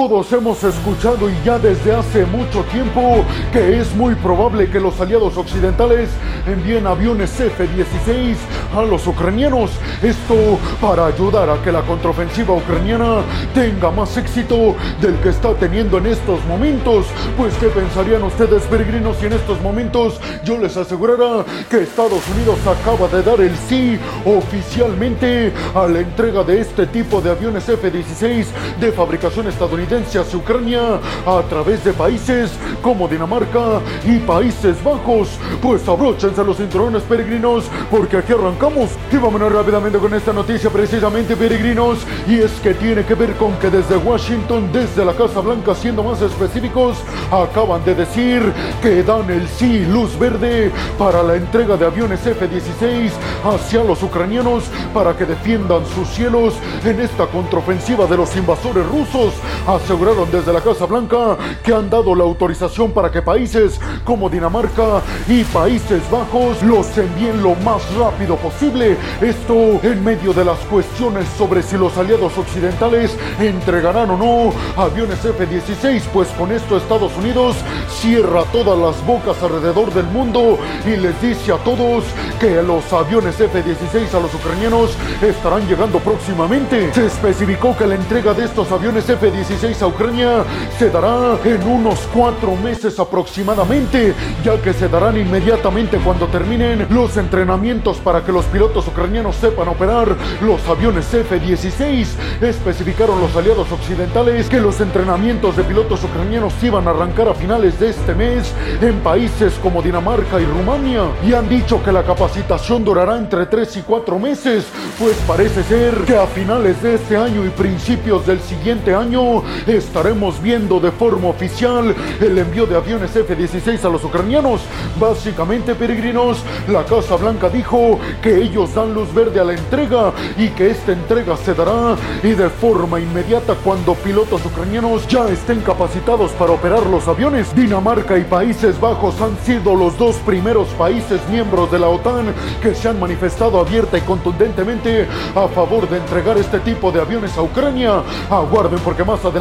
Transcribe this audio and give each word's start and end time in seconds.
Todos 0.00 0.32
hemos 0.32 0.64
escuchado 0.64 1.28
y 1.28 1.34
ya 1.44 1.58
desde 1.58 1.94
hace 1.94 2.24
mucho 2.24 2.64
tiempo 2.72 3.22
que 3.52 3.78
es 3.78 3.94
muy 3.94 4.14
probable 4.14 4.70
que 4.70 4.80
los 4.80 4.98
aliados 4.98 5.36
occidentales 5.36 6.08
envíen 6.46 6.86
aviones 6.86 7.38
F-16 7.38 8.36
a 8.74 8.80
los 8.80 9.06
ucranianos. 9.06 9.72
Esto 10.02 10.58
para 10.80 11.04
ayudar 11.04 11.50
a 11.50 11.60
que 11.62 11.70
la 11.70 11.82
contraofensiva 11.82 12.54
ucraniana 12.54 13.16
tenga 13.52 13.90
más 13.90 14.16
éxito 14.16 14.74
del 15.02 15.16
que 15.16 15.28
está 15.28 15.52
teniendo 15.52 15.98
en 15.98 16.06
estos 16.06 16.42
momentos. 16.46 17.04
Pues 17.36 17.52
¿qué 17.56 17.66
pensarían 17.66 18.22
ustedes 18.22 18.62
peregrinos 18.62 19.18
si 19.18 19.26
en 19.26 19.34
estos 19.34 19.60
momentos 19.60 20.18
yo 20.44 20.56
les 20.56 20.78
asegurara 20.78 21.44
que 21.68 21.82
Estados 21.82 22.22
Unidos 22.34 22.58
acaba 22.66 23.06
de 23.08 23.22
dar 23.22 23.38
el 23.42 23.54
sí 23.68 23.98
oficialmente 24.24 25.52
a 25.74 25.86
la 25.86 26.00
entrega 26.00 26.42
de 26.42 26.62
este 26.62 26.86
tipo 26.86 27.20
de 27.20 27.32
aviones 27.32 27.68
F-16 27.68 28.46
de 28.80 28.92
fabricación 28.92 29.46
estadounidense 29.46 29.89
hacia 29.96 30.22
Ucrania 30.36 31.00
a 31.26 31.42
través 31.48 31.82
de 31.82 31.92
países 31.92 32.52
como 32.80 33.08
Dinamarca 33.08 33.80
y 34.04 34.18
Países 34.18 34.82
Bajos? 34.84 35.30
Pues 35.60 35.86
abróchense 35.88 36.44
los 36.44 36.58
cinturones 36.58 37.02
peregrinos 37.02 37.64
porque 37.90 38.18
aquí 38.18 38.32
arrancamos 38.32 38.90
y 39.10 39.16
vámonos 39.16 39.52
rápidamente 39.52 39.98
con 39.98 40.14
esta 40.14 40.32
noticia 40.32 40.70
precisamente 40.70 41.34
peregrinos 41.34 41.98
y 42.28 42.38
es 42.38 42.52
que 42.60 42.74
tiene 42.74 43.04
que 43.04 43.14
ver 43.14 43.34
con 43.34 43.52
que 43.54 43.68
desde 43.68 43.96
Washington, 43.96 44.70
desde 44.72 45.04
la 45.04 45.12
Casa 45.12 45.40
Blanca 45.40 45.74
siendo 45.74 46.04
más 46.04 46.22
específicos, 46.22 46.98
acaban 47.32 47.84
de 47.84 47.96
decir 47.96 48.52
que 48.80 49.02
dan 49.02 49.28
el 49.28 49.48
sí, 49.48 49.84
luz 49.86 50.16
verde 50.16 50.70
para 50.98 51.24
la 51.24 51.34
entrega 51.34 51.76
de 51.76 51.86
aviones 51.86 52.24
F-16 52.24 53.10
hacia 53.44 53.82
los 53.82 54.00
ucranianos 54.04 54.64
para 54.94 55.16
que 55.16 55.26
defiendan 55.26 55.84
sus 55.86 56.06
cielos 56.10 56.54
en 56.84 57.00
esta 57.00 57.26
contraofensiva 57.26 58.06
de 58.06 58.16
los 58.16 58.36
invasores 58.36 58.86
rusos. 58.86 59.34
Aseguraron 59.84 60.30
desde 60.30 60.52
la 60.52 60.60
Casa 60.60 60.86
Blanca 60.86 61.36
que 61.64 61.72
han 61.72 61.88
dado 61.88 62.14
la 62.14 62.24
autorización 62.24 62.92
para 62.92 63.10
que 63.10 63.22
países 63.22 63.80
como 64.04 64.28
Dinamarca 64.28 65.02
y 65.26 65.42
Países 65.44 66.02
Bajos 66.10 66.62
los 66.62 66.86
envíen 66.98 67.42
lo 67.42 67.54
más 67.56 67.82
rápido 67.94 68.36
posible. 68.36 68.96
Esto 69.20 69.80
en 69.82 70.04
medio 70.04 70.32
de 70.32 70.44
las 70.44 70.58
cuestiones 70.70 71.26
sobre 71.36 71.62
si 71.62 71.76
los 71.76 71.96
aliados 71.96 72.36
occidentales 72.36 73.16
entregarán 73.40 74.10
o 74.10 74.16
no 74.16 74.82
aviones 74.82 75.24
F-16, 75.24 76.02
pues 76.12 76.28
con 76.38 76.52
esto 76.52 76.76
Estados 76.76 77.16
Unidos 77.16 77.56
cierra 77.88 78.44
todas 78.52 78.78
las 78.78 79.04
bocas 79.06 79.42
alrededor 79.42 79.92
del 79.92 80.06
mundo 80.06 80.58
y 80.86 80.96
les 80.96 81.20
dice 81.20 81.52
a 81.52 81.56
todos 81.58 82.04
que 82.38 82.62
los 82.62 82.92
aviones 82.92 83.40
F-16 83.40 84.14
a 84.14 84.20
los 84.20 84.34
ucranianos 84.34 84.96
estarán 85.22 85.66
llegando 85.66 85.98
próximamente. 85.98 86.92
Se 86.94 87.06
especificó 87.06 87.76
que 87.76 87.86
la 87.86 87.94
entrega 87.94 88.34
de 88.34 88.44
estos 88.44 88.70
aviones 88.70 89.08
F-16 89.08 89.59
a 89.62 89.86
Ucrania 89.86 90.42
se 90.78 90.88
dará 90.88 91.36
en 91.44 91.62
unos 91.68 92.08
cuatro 92.14 92.56
meses 92.56 92.98
aproximadamente, 92.98 94.14
ya 94.42 94.56
que 94.62 94.72
se 94.72 94.88
darán 94.88 95.18
inmediatamente 95.18 95.98
cuando 95.98 96.28
terminen 96.28 96.86
los 96.88 97.18
entrenamientos 97.18 97.98
para 97.98 98.24
que 98.24 98.32
los 98.32 98.46
pilotos 98.46 98.88
ucranianos 98.88 99.36
sepan 99.36 99.68
operar 99.68 100.16
los 100.40 100.66
aviones 100.66 101.12
F-16. 101.12 102.06
Especificaron 102.40 103.20
los 103.20 103.36
aliados 103.36 103.70
occidentales 103.70 104.48
que 104.48 104.60
los 104.60 104.80
entrenamientos 104.80 105.58
de 105.58 105.64
pilotos 105.64 106.02
ucranianos 106.04 106.54
iban 106.62 106.88
a 106.88 106.92
arrancar 106.92 107.28
a 107.28 107.34
finales 107.34 107.78
de 107.78 107.90
este 107.90 108.14
mes 108.14 108.54
en 108.80 109.00
países 109.00 109.52
como 109.62 109.82
Dinamarca 109.82 110.40
y 110.40 110.46
Rumania 110.46 111.02
y 111.22 111.34
han 111.34 111.50
dicho 111.50 111.82
que 111.84 111.92
la 111.92 112.02
capacitación 112.02 112.82
durará 112.82 113.18
entre 113.18 113.44
3 113.44 113.76
y 113.76 113.82
4 113.82 114.18
meses, 114.18 114.64
pues 114.98 115.16
parece 115.26 115.62
ser 115.64 115.94
que 116.06 116.16
a 116.16 116.26
finales 116.26 116.82
de 116.82 116.94
este 116.94 117.18
año 117.18 117.44
y 117.44 117.50
principios 117.50 118.26
del 118.26 118.40
siguiente 118.40 118.94
año 118.94 119.49
estaremos 119.66 120.40
viendo 120.42 120.80
de 120.80 120.90
forma 120.90 121.28
oficial 121.28 121.94
el 122.20 122.38
envío 122.38 122.66
de 122.66 122.76
aviones 122.76 123.14
F-16 123.14 123.84
a 123.84 123.88
los 123.88 124.04
ucranianos. 124.04 124.62
Básicamente, 124.98 125.74
peregrinos, 125.74 126.38
la 126.68 126.84
Casa 126.84 127.16
Blanca 127.16 127.48
dijo 127.48 127.98
que 128.22 128.36
ellos 128.36 128.74
dan 128.74 128.94
luz 128.94 129.12
verde 129.14 129.40
a 129.40 129.44
la 129.44 129.54
entrega 129.54 130.12
y 130.36 130.48
que 130.48 130.70
esta 130.70 130.92
entrega 130.92 131.36
se 131.36 131.54
dará 131.54 131.96
y 132.22 132.30
de 132.30 132.48
forma 132.48 133.00
inmediata 133.00 133.54
cuando 133.64 133.94
pilotos 133.94 134.44
ucranianos 134.44 135.06
ya 135.06 135.28
estén 135.28 135.60
capacitados 135.60 136.30
para 136.32 136.52
operar 136.52 136.86
los 136.86 137.08
aviones. 137.08 137.54
Dinamarca 137.54 138.16
y 138.18 138.24
Países 138.24 138.80
Bajos 138.80 139.20
han 139.20 139.36
sido 139.44 139.74
los 139.74 139.96
dos 139.98 140.16
primeros 140.16 140.68
países 140.70 141.20
miembros 141.28 141.70
de 141.70 141.78
la 141.78 141.88
OTAN 141.88 142.34
que 142.62 142.74
se 142.74 142.88
han 142.88 143.00
manifestado 143.00 143.60
abierta 143.60 143.98
y 143.98 144.02
contundentemente 144.02 145.06
a 145.34 145.48
favor 145.48 145.88
de 145.88 145.98
entregar 145.98 146.38
este 146.38 146.60
tipo 146.60 146.92
de 146.92 147.00
aviones 147.00 147.36
a 147.36 147.42
Ucrania. 147.42 148.02
Aguarden 148.30 148.78
porque 148.80 149.04
más 149.04 149.24
adelante 149.24 149.39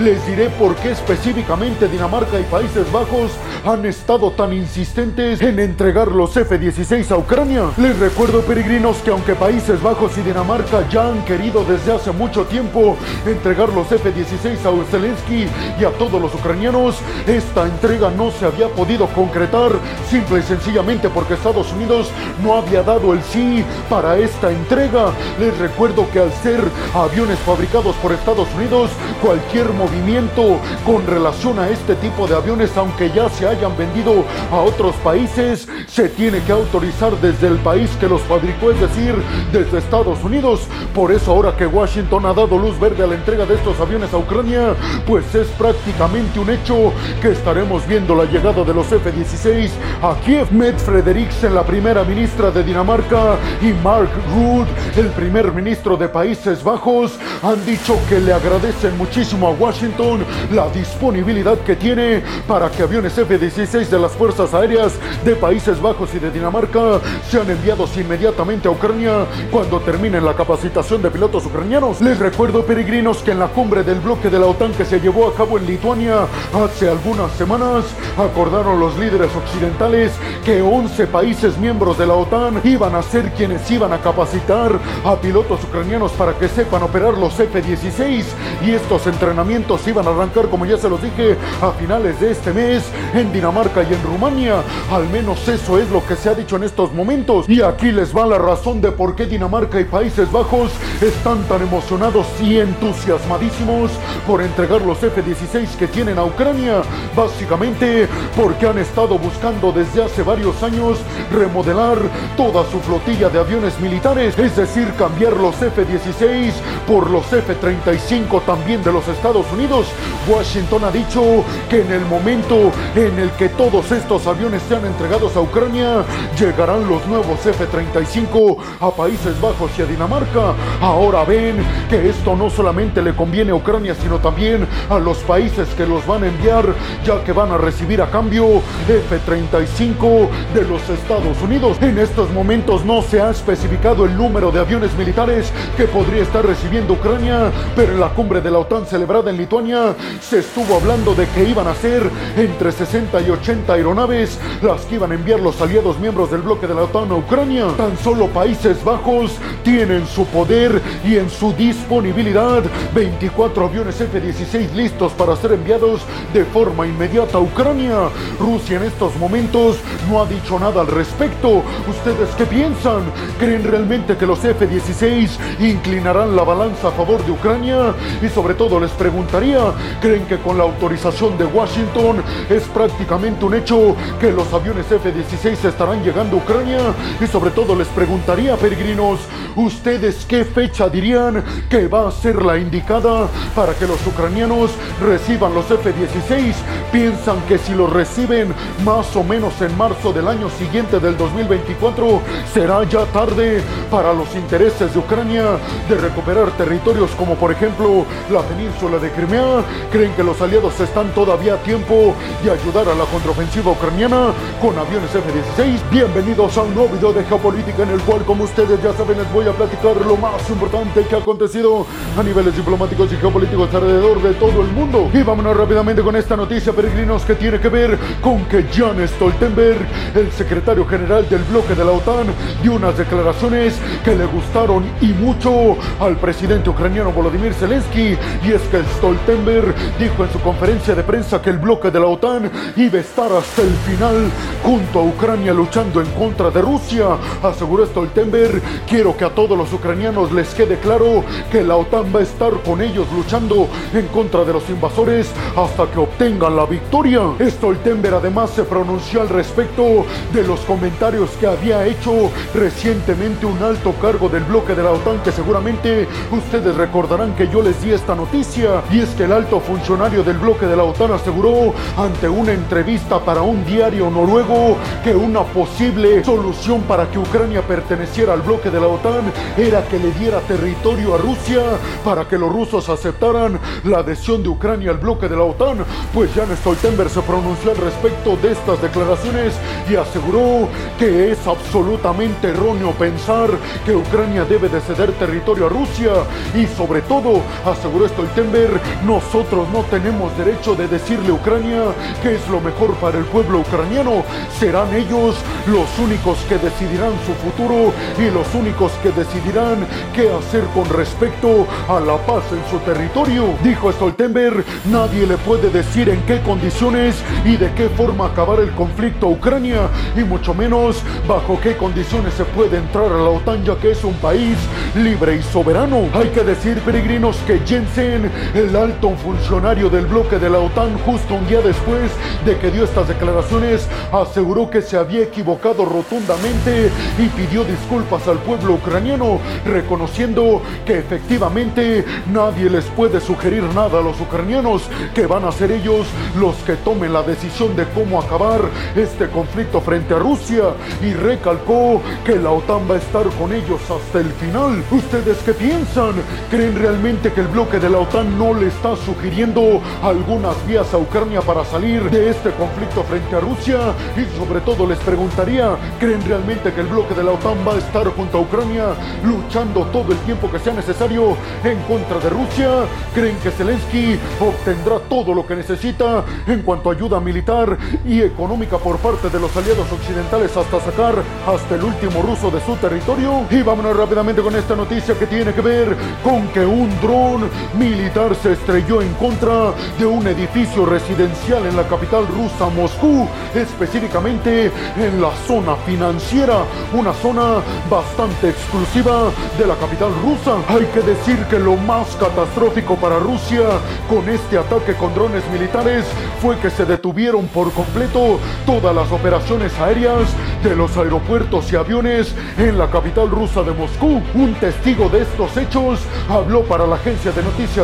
les 0.00 0.26
diré 0.26 0.48
por 0.50 0.74
qué 0.76 0.90
específicamente 0.90 1.86
Dinamarca 1.86 2.40
y 2.40 2.42
Países 2.44 2.90
Bajos 2.90 3.30
han 3.64 3.86
estado 3.86 4.32
tan 4.32 4.52
insistentes 4.52 5.40
en 5.40 5.60
entregar 5.60 6.08
los 6.08 6.36
F-16 6.36 7.12
a 7.12 7.16
Ucrania. 7.16 7.70
Les 7.76 7.96
recuerdo 8.00 8.40
peregrinos 8.40 8.96
que 8.98 9.10
aunque 9.10 9.36
Países 9.36 9.80
Bajos 9.80 10.18
y 10.18 10.22
Dinamarca 10.22 10.88
ya 10.88 11.08
han 11.08 11.24
querido 11.24 11.64
desde 11.64 11.92
hace 11.92 12.10
mucho 12.10 12.44
tiempo 12.46 12.96
entregar 13.24 13.68
los 13.68 13.92
F-16 13.92 14.58
a 14.64 14.90
Zelensky 14.90 15.46
y 15.78 15.84
a 15.84 15.90
todos 15.90 16.20
los 16.20 16.34
ucranianos, 16.34 16.96
esta 17.28 17.66
entrega 17.66 18.10
no 18.10 18.32
se 18.32 18.46
había 18.46 18.68
podido 18.68 19.06
concretar 19.08 19.70
simple 20.10 20.40
y 20.40 20.42
sencillamente 20.42 21.08
porque 21.08 21.34
Estados 21.34 21.72
Unidos 21.72 22.10
no 22.42 22.54
había 22.54 22.82
dado 22.82 23.12
el 23.12 23.22
sí 23.22 23.64
para 23.88 24.18
esta 24.18 24.50
entrega. 24.50 25.12
Les 25.38 25.56
recuerdo 25.58 26.10
que 26.10 26.18
al 26.18 26.32
ser 26.32 26.60
aviones 26.94 27.38
fabricados 27.40 27.94
por 27.96 28.10
Estados 28.12 28.48
Unidos, 28.56 28.90
cualquier 29.22 29.72
movimiento 29.72 30.58
con 30.84 31.06
relación 31.06 31.58
a 31.58 31.68
este 31.68 31.94
tipo 31.96 32.26
de 32.26 32.36
aviones, 32.36 32.76
aunque 32.76 33.10
ya 33.10 33.28
se 33.28 33.46
hayan 33.46 33.76
vendido 33.76 34.24
a 34.50 34.56
otros 34.56 34.94
países, 34.96 35.68
se 35.86 36.08
tiene 36.08 36.42
que 36.42 36.52
autorizar 36.52 37.12
desde 37.20 37.48
el 37.48 37.58
país 37.58 37.90
que 38.00 38.08
los 38.08 38.22
fabricó, 38.22 38.70
es 38.70 38.80
decir, 38.80 39.14
desde 39.52 39.78
Estados 39.78 40.22
Unidos. 40.24 40.62
Por 40.94 41.12
eso 41.12 41.32
ahora 41.32 41.56
que 41.56 41.66
Washington 41.66 42.26
ha 42.26 42.32
dado 42.32 42.58
luz 42.58 42.78
verde 42.78 43.04
a 43.04 43.06
la 43.06 43.14
entrega 43.14 43.46
de 43.46 43.54
estos 43.54 43.78
aviones 43.80 44.12
a 44.12 44.18
Ucrania, 44.18 44.74
pues 45.06 45.34
es 45.34 45.46
prácticamente 45.48 46.38
un 46.38 46.50
hecho 46.50 46.92
que 47.20 47.32
estaremos 47.32 47.86
viendo 47.86 48.14
la 48.14 48.24
llegada 48.24 48.64
de 48.64 48.74
los 48.74 48.90
F-16 48.90 49.70
a 50.02 50.14
Kiev. 50.24 50.50
Med 50.50 50.76
Frederiksen, 50.76 51.54
la 51.54 51.64
primera 51.64 52.04
ministra 52.04 52.50
de 52.50 52.62
Dinamarca, 52.62 53.36
y 53.60 53.72
Mark 53.84 54.10
Rutte, 54.34 54.98
el 54.98 55.08
primer 55.08 55.52
ministro 55.52 55.96
de 55.96 56.08
Países 56.08 56.62
Bajos, 56.62 57.12
han 57.42 57.64
dicho 57.64 57.96
que 58.08 58.20
le 58.20 58.32
agradecen 58.32 58.96
muchísimo 59.10 59.48
a 59.48 59.50
Washington 59.50 60.24
la 60.52 60.68
disponibilidad 60.68 61.58
que 61.58 61.74
tiene 61.74 62.22
para 62.46 62.70
que 62.70 62.84
aviones 62.84 63.18
F-16 63.18 63.88
de 63.88 63.98
las 63.98 64.12
Fuerzas 64.12 64.54
Aéreas 64.54 64.92
de 65.24 65.34
Países 65.34 65.82
Bajos 65.82 66.14
y 66.14 66.20
de 66.20 66.30
Dinamarca 66.30 67.00
sean 67.28 67.50
enviados 67.50 67.96
inmediatamente 67.96 68.68
a 68.68 68.70
Ucrania 68.70 69.26
cuando 69.50 69.80
terminen 69.80 70.24
la 70.24 70.34
capacitación 70.34 71.02
de 71.02 71.10
pilotos 71.10 71.44
ucranianos. 71.44 72.00
Les 72.00 72.20
recuerdo, 72.20 72.64
peregrinos, 72.64 73.18
que 73.24 73.32
en 73.32 73.40
la 73.40 73.48
cumbre 73.48 73.82
del 73.82 73.98
bloque 73.98 74.30
de 74.30 74.38
la 74.38 74.46
OTAN 74.46 74.74
que 74.74 74.84
se 74.84 75.00
llevó 75.00 75.26
a 75.26 75.34
cabo 75.34 75.58
en 75.58 75.66
Lituania 75.66 76.28
hace 76.54 76.88
algunas 76.88 77.32
semanas, 77.32 77.86
acordaron 78.16 78.78
los 78.78 78.96
líderes 78.96 79.30
occidentales 79.34 80.12
que 80.44 80.62
11 80.62 81.08
países 81.08 81.58
miembros 81.58 81.98
de 81.98 82.06
la 82.06 82.14
OTAN 82.14 82.60
iban 82.62 82.94
a 82.94 83.02
ser 83.02 83.32
quienes 83.32 83.68
iban 83.72 83.92
a 83.92 83.98
capacitar 83.98 84.78
a 85.04 85.16
pilotos 85.16 85.64
ucranianos 85.64 86.12
para 86.12 86.34
que 86.34 86.48
sepan 86.48 86.84
operar 86.84 87.18
los 87.18 87.40
F-16 87.40 88.24
y 88.64 88.70
estos 88.70 88.99
entrenamientos 89.06 89.86
iban 89.86 90.06
a 90.06 90.10
arrancar, 90.10 90.48
como 90.48 90.66
ya 90.66 90.76
se 90.76 90.88
los 90.88 91.02
dije, 91.02 91.36
a 91.60 91.72
finales 91.72 92.20
de 92.20 92.32
este 92.32 92.52
mes 92.52 92.84
en 93.14 93.32
Dinamarca 93.32 93.82
y 93.82 93.94
en 93.94 94.02
Rumania. 94.02 94.62
Al 94.90 95.08
menos 95.08 95.46
eso 95.48 95.78
es 95.78 95.90
lo 95.90 96.04
que 96.06 96.16
se 96.16 96.28
ha 96.28 96.34
dicho 96.34 96.56
en 96.56 96.64
estos 96.64 96.92
momentos. 96.92 97.48
Y 97.48 97.62
aquí 97.62 97.92
les 97.92 98.16
va 98.16 98.26
la 98.26 98.38
razón 98.38 98.80
de 98.80 98.92
por 98.92 99.14
qué 99.14 99.26
Dinamarca 99.26 99.80
y 99.80 99.84
Países 99.84 100.30
Bajos 100.30 100.70
están 101.00 101.42
tan 101.44 101.62
emocionados 101.62 102.26
y 102.40 102.58
entusiasmadísimos 102.58 103.90
por 104.26 104.42
entregar 104.42 104.82
los 104.82 105.02
F-16 105.02 105.76
que 105.78 105.86
tienen 105.86 106.18
a 106.18 106.24
Ucrania. 106.24 106.82
Básicamente 107.16 108.08
porque 108.36 108.66
han 108.66 108.78
estado 108.78 109.18
buscando 109.18 109.72
desde 109.72 110.04
hace 110.04 110.22
varios 110.22 110.62
años 110.62 110.98
remodelar 111.32 111.98
toda 112.36 112.64
su 112.70 112.80
flotilla 112.80 113.28
de 113.28 113.38
aviones 113.38 113.78
militares, 113.80 114.38
es 114.38 114.56
decir, 114.56 114.92
cambiar 114.98 115.36
los 115.36 115.60
F-16 115.60 116.52
por 116.86 117.10
los 117.10 117.32
F-35 117.32 118.42
también 118.44 118.82
de 118.82 118.89
los 118.92 119.06
Estados 119.08 119.46
Unidos. 119.52 119.86
Washington 120.28 120.84
ha 120.84 120.90
dicho 120.90 121.44
que 121.68 121.82
en 121.82 121.92
el 121.92 122.04
momento 122.06 122.72
en 122.94 123.18
el 123.18 123.30
que 123.32 123.48
todos 123.50 123.90
estos 123.92 124.26
aviones 124.26 124.62
sean 124.68 124.84
entregados 124.84 125.36
a 125.36 125.40
Ucrania, 125.40 126.04
llegarán 126.38 126.88
los 126.88 127.06
nuevos 127.06 127.44
F-35 127.44 128.56
a 128.80 128.90
Países 128.90 129.40
Bajos 129.40 129.70
y 129.78 129.82
a 129.82 129.86
Dinamarca. 129.86 130.54
Ahora 130.80 131.24
ven 131.24 131.56
que 131.88 132.08
esto 132.08 132.36
no 132.36 132.50
solamente 132.50 133.02
le 133.02 133.14
conviene 133.14 133.52
a 133.52 133.54
Ucrania, 133.54 133.94
sino 133.94 134.18
también 134.18 134.66
a 134.88 134.98
los 134.98 135.18
países 135.18 135.68
que 135.76 135.86
los 135.86 136.06
van 136.06 136.24
a 136.24 136.28
enviar, 136.28 136.66
ya 137.04 137.22
que 137.24 137.32
van 137.32 137.52
a 137.52 137.58
recibir 137.58 138.02
a 138.02 138.10
cambio 138.10 138.62
F-35 138.88 140.28
de 140.54 140.62
los 140.62 140.88
Estados 140.88 141.40
Unidos. 141.42 141.78
En 141.80 141.98
estos 141.98 142.30
momentos 142.30 142.84
no 142.84 143.02
se 143.02 143.20
ha 143.20 143.30
especificado 143.30 144.04
el 144.04 144.16
número 144.16 144.50
de 144.50 144.60
aviones 144.60 144.94
militares 144.96 145.52
que 145.76 145.84
podría 145.84 146.22
estar 146.22 146.44
recibiendo 146.44 146.94
Ucrania, 146.94 147.50
pero 147.76 147.92
en 147.92 148.00
la 148.00 148.08
cumbre 148.08 148.40
de 148.40 148.50
la 148.50 148.58
OTAN 148.58 148.79
Celebrada 148.86 149.30
en 149.30 149.36
Lituania, 149.36 149.94
se 150.20 150.40
estuvo 150.40 150.76
hablando 150.76 151.14
de 151.14 151.26
que 151.28 151.48
iban 151.48 151.66
a 151.66 151.74
ser 151.74 152.10
entre 152.36 152.72
60 152.72 153.20
y 153.20 153.30
80 153.30 153.72
aeronaves 153.72 154.38
las 154.62 154.82
que 154.82 154.96
iban 154.96 155.12
a 155.12 155.14
enviar 155.14 155.40
los 155.40 155.60
aliados 155.60 155.98
miembros 155.98 156.30
del 156.30 156.42
bloque 156.42 156.66
de 156.66 156.74
la 156.74 156.82
OTAN 156.82 157.10
a 157.10 157.14
Ucrania. 157.14 157.66
Tan 157.76 157.96
solo 157.98 158.26
Países 158.28 158.82
Bajos 158.84 159.32
tienen 159.62 160.06
su 160.06 160.26
poder 160.26 160.80
y 161.04 161.16
en 161.16 161.30
su 161.30 161.52
disponibilidad 161.52 162.62
24 162.94 163.66
aviones 163.66 164.00
F-16 164.00 164.72
listos 164.74 165.12
para 165.12 165.36
ser 165.36 165.52
enviados 165.52 166.02
de 166.32 166.44
forma 166.44 166.86
inmediata 166.86 167.38
a 167.38 167.40
Ucrania. 167.40 168.08
Rusia 168.38 168.76
en 168.76 168.84
estos 168.84 169.16
momentos 169.16 169.78
no 170.08 170.20
ha 170.22 170.26
dicho 170.26 170.58
nada 170.58 170.80
al 170.80 170.86
respecto. 170.86 171.62
¿Ustedes 171.88 172.28
qué 172.36 172.44
piensan? 172.46 173.02
¿Creen 173.38 173.64
realmente 173.64 174.16
que 174.16 174.26
los 174.26 174.44
F-16 174.44 175.30
inclinarán 175.60 176.34
la 176.34 176.42
balanza 176.42 176.88
a 176.88 176.92
favor 176.92 177.24
de 177.24 177.32
Ucrania? 177.32 177.94
Y 178.22 178.28
sobre 178.28 178.54
todo 178.60 178.78
les 178.78 178.90
preguntaría, 178.90 179.72
¿creen 180.02 180.26
que 180.26 180.36
con 180.36 180.58
la 180.58 180.64
autorización 180.64 181.38
de 181.38 181.46
Washington 181.46 182.22
es 182.50 182.64
prácticamente 182.64 183.42
un 183.46 183.54
hecho 183.54 183.96
que 184.20 184.30
los 184.30 184.52
aviones 184.52 184.84
F-16 184.92 185.64
estarán 185.64 186.04
llegando 186.04 186.36
a 186.36 186.40
Ucrania? 186.40 186.92
Y 187.22 187.26
sobre 187.26 187.52
todo 187.52 187.74
les 187.74 187.88
preguntaría, 187.88 188.58
peregrinos, 188.58 189.20
¿ustedes 189.56 190.26
qué 190.26 190.44
fecha 190.44 190.90
dirían 190.90 191.42
que 191.70 191.88
va 191.88 192.06
a 192.06 192.10
ser 192.10 192.42
la 192.42 192.58
indicada 192.58 193.28
para 193.56 193.72
que 193.72 193.86
los 193.86 194.06
ucranianos 194.06 194.72
reciban 195.00 195.54
los 195.54 195.70
F-16? 195.70 196.52
¿Piensan 196.92 197.40
que 197.48 197.56
si 197.56 197.72
los 197.72 197.90
reciben 197.90 198.52
más 198.84 199.16
o 199.16 199.24
menos 199.24 199.58
en 199.62 199.74
marzo 199.78 200.12
del 200.12 200.28
año 200.28 200.50
siguiente 200.50 201.00
del 201.00 201.16
2024, 201.16 202.20
será 202.52 202.84
ya 202.84 203.06
tarde 203.06 203.62
para 203.90 204.12
los 204.12 204.34
intereses 204.34 204.92
de 204.92 204.98
Ucrania 204.98 205.56
de 205.88 205.94
recuperar 205.94 206.50
territorios 206.58 207.10
como 207.12 207.36
por 207.36 207.52
ejemplo 207.52 208.04
la 208.30 208.49
península 208.50 208.98
de 208.98 209.10
Crimea? 209.12 209.62
¿Creen 209.92 210.12
que 210.14 210.24
los 210.24 210.40
aliados 210.40 210.78
están 210.80 211.14
todavía 211.14 211.54
a 211.54 211.56
tiempo 211.58 212.14
de 212.42 212.50
ayudar 212.50 212.88
a 212.88 212.94
la 212.94 213.04
contraofensiva 213.04 213.70
ucraniana 213.70 214.32
con 214.60 214.76
aviones 214.76 215.14
F-16? 215.14 215.78
Bienvenidos 215.90 216.56
a 216.58 216.62
un 216.62 216.74
nuevo 216.74 216.94
video 216.94 217.12
de 217.12 217.24
geopolítica 217.24 217.84
en 217.84 217.90
el 217.90 218.00
cual, 218.00 218.24
como 218.24 218.44
ustedes 218.44 218.82
ya 218.82 218.92
saben, 218.92 219.18
les 219.18 219.32
voy 219.32 219.46
a 219.46 219.52
platicar 219.52 219.96
lo 220.04 220.16
más 220.16 220.48
importante 220.50 221.04
que 221.06 221.14
ha 221.14 221.18
acontecido 221.18 221.86
a 222.18 222.22
niveles 222.22 222.56
diplomáticos 222.56 223.12
y 223.12 223.16
geopolíticos 223.16 223.72
alrededor 223.72 224.20
de 224.20 224.34
todo 224.34 224.62
el 224.62 224.68
mundo. 224.72 225.08
Y 225.12 225.22
vámonos 225.22 225.56
rápidamente 225.56 226.02
con 226.02 226.16
esta 226.16 226.36
noticia, 226.36 226.72
peregrinos, 226.72 227.24
que 227.24 227.36
tiene 227.36 227.60
que 227.60 227.68
ver 227.68 227.98
con 228.20 228.44
que 228.46 228.64
Jan 228.72 229.06
Stoltenberg, 229.06 229.86
el 230.14 230.32
secretario 230.32 230.84
general 230.86 231.28
del 231.28 231.44
bloque 231.44 231.74
de 231.74 231.84
la 231.84 231.92
OTAN, 231.92 232.26
dio 232.62 232.74
unas 232.74 232.98
declaraciones 232.98 233.78
que 234.04 234.16
le 234.16 234.26
gustaron 234.26 234.84
y 235.00 235.08
mucho 235.08 235.76
al 236.00 236.16
presidente 236.16 236.68
ucraniano 236.68 237.12
Volodymyr 237.12 237.54
Zelensky. 237.54 238.16
Y 238.42 238.52
es 238.52 238.62
que 238.62 238.82
Stoltenberg 238.96 239.74
dijo 239.98 240.24
en 240.24 240.32
su 240.32 240.40
conferencia 240.40 240.94
de 240.94 241.02
prensa 241.02 241.42
que 241.42 241.50
el 241.50 241.58
bloque 241.58 241.90
de 241.90 242.00
la 242.00 242.06
OTAN 242.06 242.50
iba 242.76 242.96
a 242.96 243.00
estar 243.02 243.30
hasta 243.30 243.60
el 243.60 243.74
final 243.86 244.30
junto 244.62 245.00
a 245.00 245.02
Ucrania 245.02 245.52
luchando 245.52 246.00
en 246.00 246.06
contra 246.12 246.50
de 246.50 246.62
Rusia. 246.62 247.18
Aseguró 247.42 247.84
Stoltenberg, 247.84 248.62
quiero 248.88 249.14
que 249.14 249.26
a 249.26 249.34
todos 249.34 249.58
los 249.58 249.70
ucranianos 249.74 250.32
les 250.32 250.54
quede 250.54 250.78
claro 250.78 251.22
que 251.52 251.62
la 251.62 251.76
OTAN 251.76 252.14
va 252.14 252.20
a 252.20 252.22
estar 252.22 252.52
con 252.62 252.80
ellos 252.80 253.06
luchando 253.14 253.68
en 253.92 254.06
contra 254.06 254.42
de 254.44 254.54
los 254.54 254.68
invasores 254.70 255.30
hasta 255.54 255.86
que 255.90 255.98
obtengan 255.98 256.56
la 256.56 256.64
victoria. 256.64 257.20
Stoltenberg 257.40 258.14
además 258.14 258.50
se 258.50 258.64
pronunció 258.64 259.20
al 259.20 259.28
respecto 259.28 260.06
de 260.32 260.44
los 260.44 260.60
comentarios 260.60 261.28
que 261.38 261.46
había 261.46 261.86
hecho 261.86 262.30
recientemente 262.54 263.44
un 263.44 263.62
alto 263.62 263.92
cargo 264.00 264.30
del 264.30 264.44
bloque 264.44 264.74
de 264.74 264.82
la 264.82 264.92
OTAN 264.92 265.22
que 265.22 265.30
seguramente 265.30 266.08
ustedes 266.30 266.74
recordarán 266.74 267.34
que 267.34 267.46
yo 267.48 267.60
les 267.60 267.82
di 267.82 267.90
esta 267.90 268.14
noticia 268.14 268.29
y 268.32 269.00
es 269.00 269.08
que 269.16 269.24
el 269.24 269.32
alto 269.32 269.58
funcionario 269.58 270.22
del 270.22 270.38
bloque 270.38 270.64
de 270.64 270.76
la 270.76 270.84
OTAN 270.84 271.10
aseguró 271.12 271.74
ante 271.96 272.28
una 272.28 272.52
entrevista 272.52 273.18
para 273.18 273.42
un 273.42 273.64
diario 273.64 274.08
noruego 274.08 274.76
que 275.02 275.16
una 275.16 275.42
posible 275.42 276.22
solución 276.22 276.82
para 276.82 277.10
que 277.10 277.18
Ucrania 277.18 277.60
perteneciera 277.62 278.34
al 278.34 278.42
bloque 278.42 278.70
de 278.70 278.80
la 278.80 278.86
OTAN 278.86 279.32
era 279.56 279.82
que 279.82 279.98
le 279.98 280.12
diera 280.12 280.38
territorio 280.42 281.16
a 281.16 281.18
Rusia 281.18 281.60
para 282.04 282.28
que 282.28 282.38
los 282.38 282.52
rusos 282.52 282.88
aceptaran 282.88 283.58
la 283.82 283.98
adhesión 283.98 284.44
de 284.44 284.48
Ucrania 284.48 284.92
al 284.92 284.98
bloque 284.98 285.28
de 285.28 285.36
la 285.36 285.42
OTAN. 285.42 285.78
Pues 286.14 286.30
Jan 286.32 286.56
Stoltenberg 286.56 287.10
se 287.10 287.22
pronunció 287.22 287.72
al 287.72 287.78
respecto 287.78 288.36
de 288.36 288.52
estas 288.52 288.80
declaraciones 288.80 289.54
y 289.90 289.96
aseguró 289.96 290.68
que 291.00 291.32
es 291.32 291.46
absolutamente 291.48 292.50
erróneo 292.50 292.92
pensar 292.92 293.50
que 293.84 293.96
Ucrania 293.96 294.44
debe 294.44 294.68
de 294.68 294.80
ceder 294.80 295.10
territorio 295.14 295.66
a 295.66 295.68
Rusia 295.68 296.12
y 296.54 296.66
sobre 296.66 297.02
todo, 297.02 297.40
aseguró 297.66 298.06
Stoltenberg, 298.20 298.80
nosotros 299.06 299.66
no 299.72 299.82
tenemos 299.84 300.36
derecho 300.36 300.74
de 300.74 300.86
decirle 300.88 301.30
a 301.30 301.34
Ucrania 301.34 301.82
que 302.22 302.34
es 302.34 302.48
lo 302.48 302.60
mejor 302.60 302.94
para 302.96 303.18
el 303.18 303.24
pueblo 303.24 303.60
ucraniano. 303.60 304.24
Serán 304.58 304.94
ellos 304.94 305.36
los 305.66 305.98
únicos 305.98 306.38
que 306.48 306.58
decidirán 306.58 307.12
su 307.24 307.32
futuro 307.34 307.92
y 308.18 308.30
los 308.30 308.54
únicos 308.54 308.92
que 309.02 309.10
decidirán 309.10 309.86
qué 310.14 310.30
hacer 310.30 310.64
con 310.74 310.88
respecto 310.90 311.66
a 311.88 311.98
la 312.00 312.18
paz 312.18 312.44
en 312.52 312.62
su 312.70 312.78
territorio. 312.84 313.54
Dijo 313.62 313.90
Stoltenberg, 313.90 314.64
nadie 314.90 315.26
le 315.26 315.38
puede 315.38 315.70
decir 315.70 316.08
en 316.10 316.20
qué 316.22 316.42
condiciones 316.42 317.16
y 317.44 317.56
de 317.56 317.72
qué 317.72 317.88
forma 317.88 318.26
acabar 318.26 318.60
el 318.60 318.70
conflicto 318.72 319.26
a 319.26 319.30
Ucrania 319.30 319.88
y 320.14 320.24
mucho 320.24 320.52
menos 320.52 321.02
bajo 321.26 321.58
qué 321.60 321.76
condiciones 321.76 322.34
se 322.34 322.44
puede 322.44 322.76
entrar 322.76 323.06
a 323.06 323.16
la 323.16 323.30
OTAN 323.30 323.64
ya 323.64 323.76
que 323.76 323.92
es 323.92 324.04
un 324.04 324.14
país 324.14 324.58
libre 324.94 325.36
y 325.36 325.42
soberano. 325.42 326.08
Hay 326.12 326.28
que 326.28 326.42
decir, 326.42 326.78
peregrinos, 326.80 327.36
que 327.46 327.60
Jensen, 327.60 328.09
el 328.10 328.76
alto 328.76 329.10
funcionario 329.16 329.88
del 329.88 330.06
bloque 330.06 330.38
de 330.38 330.50
la 330.50 330.58
OTAN, 330.58 330.98
justo 330.98 331.34
un 331.34 331.46
día 331.46 331.60
después 331.60 332.10
de 332.44 332.58
que 332.58 332.70
dio 332.70 332.84
estas 332.84 333.06
declaraciones, 333.08 333.88
aseguró 334.12 334.68
que 334.68 334.82
se 334.82 334.96
había 334.96 335.22
equivocado 335.22 335.84
rotundamente 335.84 336.90
y 337.18 337.26
pidió 337.28 337.64
disculpas 337.64 338.26
al 338.26 338.38
pueblo 338.38 338.74
ucraniano, 338.74 339.38
reconociendo 339.64 340.62
que 340.84 340.98
efectivamente 340.98 342.04
nadie 342.32 342.68
les 342.68 342.84
puede 342.86 343.20
sugerir 343.20 343.62
nada 343.74 344.00
a 344.00 344.02
los 344.02 344.20
ucranianos, 344.20 344.82
que 345.14 345.26
van 345.26 345.44
a 345.44 345.52
ser 345.52 345.70
ellos 345.70 346.06
los 346.38 346.56
que 346.56 346.74
tomen 346.74 347.12
la 347.12 347.22
decisión 347.22 347.76
de 347.76 347.84
cómo 347.94 348.20
acabar 348.20 348.60
este 348.96 349.28
conflicto 349.28 349.80
frente 349.80 350.14
a 350.14 350.18
Rusia 350.18 350.64
y 351.02 351.12
recalcó 351.12 352.02
que 352.24 352.36
la 352.36 352.50
OTAN 352.50 352.90
va 352.90 352.94
a 352.96 352.98
estar 352.98 353.26
con 353.38 353.52
ellos 353.52 353.80
hasta 353.82 354.18
el 354.18 354.30
final. 354.32 354.82
¿Ustedes 354.90 355.38
qué 355.44 355.52
piensan? 355.52 356.14
¿Creen 356.50 356.76
realmente 356.76 357.32
que 357.32 357.40
el 357.40 357.48
bloque 357.48 357.78
de 357.78 357.90
la 357.90 357.99
OTAN 358.00 358.38
no 358.38 358.54
le 358.54 358.68
está 358.68 358.96
sugiriendo 358.96 359.80
algunas 360.02 360.54
vías 360.66 360.92
a 360.92 360.98
Ucrania 360.98 361.40
para 361.40 361.64
salir 361.64 362.10
de 362.10 362.30
este 362.30 362.50
conflicto 362.50 363.02
frente 363.04 363.36
a 363.36 363.40
Rusia? 363.40 363.78
Y 364.16 364.38
sobre 364.38 364.60
todo 364.60 364.86
les 364.86 364.98
preguntaría, 364.98 365.76
¿creen 365.98 366.22
realmente 366.26 366.72
que 366.72 366.80
el 366.80 366.86
bloque 366.86 367.14
de 367.14 367.24
la 367.24 367.32
OTAN 367.32 367.58
va 367.66 367.74
a 367.74 367.78
estar 367.78 368.06
junto 368.08 368.38
a 368.38 368.40
Ucrania 368.40 368.86
luchando 369.24 369.84
todo 369.86 370.12
el 370.12 370.18
tiempo 370.20 370.50
que 370.50 370.58
sea 370.58 370.72
necesario 370.72 371.36
en 371.62 371.78
contra 371.82 372.18
de 372.18 372.30
Rusia? 372.30 372.70
¿Creen 373.14 373.36
que 373.42 373.50
Zelensky 373.50 374.18
obtendrá 374.40 374.98
todo 375.08 375.34
lo 375.34 375.46
que 375.46 375.56
necesita 375.56 376.24
en 376.46 376.62
cuanto 376.62 376.90
a 376.90 376.94
ayuda 376.94 377.20
militar 377.20 377.76
y 378.04 378.22
económica 378.22 378.78
por 378.78 378.96
parte 378.98 379.28
de 379.28 379.38
los 379.38 379.54
aliados 379.56 379.90
occidentales 379.92 380.56
hasta 380.56 380.80
sacar 380.80 381.22
hasta 381.46 381.74
el 381.74 381.84
último 381.84 382.22
ruso 382.22 382.50
de 382.50 382.60
su 382.60 382.76
territorio? 382.76 383.44
Y 383.50 383.62
vámonos 383.62 383.96
rápidamente 383.96 384.42
con 384.42 384.56
esta 384.56 384.74
noticia 384.74 385.18
que 385.18 385.26
tiene 385.26 385.52
que 385.52 385.60
ver 385.60 385.96
con 386.24 386.48
que 386.48 386.64
un 386.64 386.88
dron 387.00 387.48
militar 387.90 388.34
se 388.36 388.52
estrelló 388.52 389.02
en 389.02 389.12
contra 389.14 389.72
de 389.98 390.06
un 390.06 390.26
edificio 390.26 390.86
residencial 390.86 391.66
en 391.66 391.76
la 391.76 391.82
capital 391.88 392.26
rusa, 392.28 392.68
Moscú, 392.74 393.26
específicamente 393.54 394.70
en 394.96 395.20
la 395.20 395.30
zona 395.46 395.74
financiera, 395.76 396.58
una 396.92 397.12
zona 397.14 397.62
bastante 397.90 398.50
exclusiva 398.50 399.30
de 399.58 399.66
la 399.66 399.74
capital 399.74 400.12
rusa. 400.22 400.56
Hay 400.68 400.86
que 400.86 401.00
decir 401.00 401.38
que 401.46 401.58
lo 401.58 401.76
más 401.76 402.14
catastrófico 402.16 402.94
para 402.96 403.18
Rusia 403.18 403.62
con 404.08 404.28
este 404.28 404.58
ataque 404.58 404.94
con 404.94 405.12
drones 405.14 405.42
militares 405.50 406.04
fue 406.40 406.56
que 406.58 406.70
se 406.70 406.84
detuvieron 406.84 407.48
por 407.48 407.72
completo 407.72 408.38
todas 408.66 408.94
las 408.94 409.10
operaciones 409.10 409.76
aéreas 409.80 410.28
de 410.62 410.76
los 410.76 410.96
aeropuertos 410.96 411.72
y 411.72 411.76
aviones 411.76 412.34
en 412.56 412.78
la 412.78 412.88
capital 412.88 413.30
rusa 413.30 413.62
de 413.62 413.72
Moscú. 413.72 414.22
Un 414.34 414.54
testigo 414.60 415.08
de 415.08 415.22
estos 415.22 415.56
hechos 415.56 416.00
habló 416.28 416.62
para 416.62 416.86
la 416.86 416.96
agencia 416.96 417.32
de 417.32 417.42
noticias 417.42 417.79